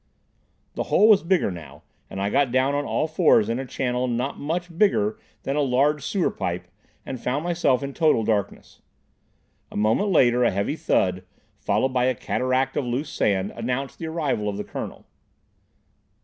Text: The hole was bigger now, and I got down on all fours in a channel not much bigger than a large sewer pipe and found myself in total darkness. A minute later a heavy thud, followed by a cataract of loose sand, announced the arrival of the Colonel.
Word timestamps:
The 0.73 0.85
hole 0.89 1.07
was 1.09 1.21
bigger 1.21 1.51
now, 1.51 1.83
and 2.09 2.19
I 2.19 2.31
got 2.31 2.51
down 2.51 2.73
on 2.73 2.85
all 2.85 3.05
fours 3.07 3.49
in 3.49 3.59
a 3.59 3.67
channel 3.67 4.07
not 4.07 4.39
much 4.39 4.75
bigger 4.75 5.19
than 5.43 5.55
a 5.55 5.61
large 5.61 6.03
sewer 6.03 6.31
pipe 6.31 6.65
and 7.05 7.21
found 7.21 7.43
myself 7.43 7.83
in 7.83 7.93
total 7.93 8.23
darkness. 8.23 8.81
A 9.71 9.77
minute 9.77 10.07
later 10.09 10.43
a 10.43 10.49
heavy 10.49 10.75
thud, 10.75 11.23
followed 11.59 11.89
by 11.89 12.05
a 12.05 12.15
cataract 12.15 12.75
of 12.77 12.83
loose 12.85 13.11
sand, 13.11 13.51
announced 13.55 13.99
the 13.99 14.07
arrival 14.07 14.49
of 14.49 14.57
the 14.57 14.63
Colonel. 14.63 15.05